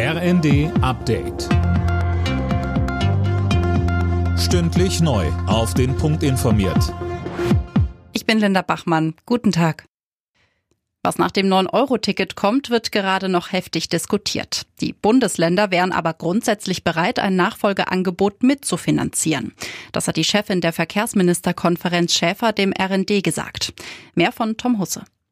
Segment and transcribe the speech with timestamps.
[0.00, 1.48] RND Update.
[4.38, 5.26] Stündlich neu.
[5.48, 6.94] Auf den Punkt informiert.
[8.12, 9.14] Ich bin Linda Bachmann.
[9.26, 9.86] Guten Tag.
[11.02, 14.66] Was nach dem 9-Euro-Ticket kommt, wird gerade noch heftig diskutiert.
[14.80, 19.52] Die Bundesländer wären aber grundsätzlich bereit, ein Nachfolgeangebot mitzufinanzieren.
[19.90, 23.72] Das hat die Chefin der Verkehrsministerkonferenz Schäfer dem RND gesagt.
[24.14, 25.02] Mehr von Tom Husse.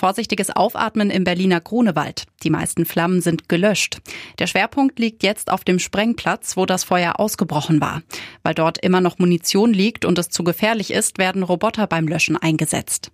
[0.00, 2.24] Vorsichtiges Aufatmen im Berliner Grunewald.
[2.42, 3.98] Die meisten Flammen sind gelöscht.
[4.38, 8.00] Der Schwerpunkt liegt jetzt auf dem Sprengplatz, wo das Feuer ausgebrochen war.
[8.42, 12.38] Weil dort immer noch Munition liegt und es zu gefährlich ist, werden Roboter beim Löschen
[12.38, 13.12] eingesetzt.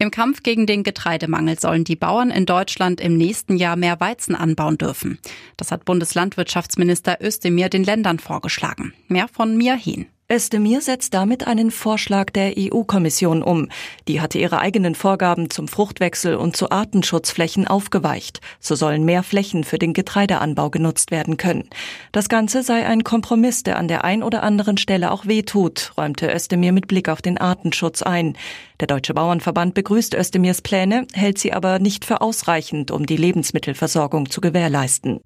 [0.00, 4.34] Im Kampf gegen den Getreidemangel sollen die Bauern in Deutschland im nächsten Jahr mehr Weizen
[4.34, 5.20] anbauen dürfen.
[5.56, 8.94] Das hat Bundeslandwirtschaftsminister Özdemir den Ländern vorgeschlagen.
[9.06, 10.08] Mehr von Mia Hehn.
[10.32, 13.68] Özdemir setzt damit einen Vorschlag der EU-Kommission um.
[14.08, 18.40] Die hatte ihre eigenen Vorgaben zum Fruchtwechsel und zu Artenschutzflächen aufgeweicht.
[18.58, 21.68] So sollen mehr Flächen für den Getreideanbau genutzt werden können.
[22.12, 26.32] Das Ganze sei ein Kompromiss, der an der ein oder anderen Stelle auch wehtut, räumte
[26.32, 28.38] Özdemir mit Blick auf den Artenschutz ein.
[28.80, 34.30] Der Deutsche Bauernverband begrüßt Özdemirs Pläne, hält sie aber nicht für ausreichend, um die Lebensmittelversorgung
[34.30, 35.20] zu gewährleisten.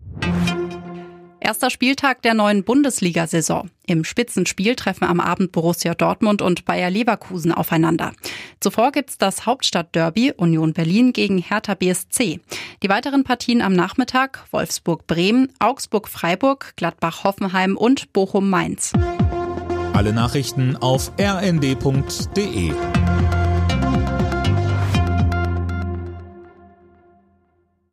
[1.47, 3.71] Erster Spieltag der neuen Bundesliga-Saison.
[3.87, 8.11] Im Spitzenspiel treffen am Abend Borussia Dortmund und Bayer Leverkusen aufeinander.
[8.59, 12.41] Zuvor gibt's das Hauptstadtderby Union Berlin gegen Hertha BSC.
[12.83, 18.93] Die weiteren Partien am Nachmittag Wolfsburg-Bremen, Augsburg-Freiburg, Gladbach-Hoffenheim und Bochum-Mainz.
[19.93, 22.73] Alle Nachrichten auf rnd.de